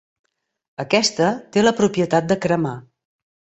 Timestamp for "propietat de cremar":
1.83-2.75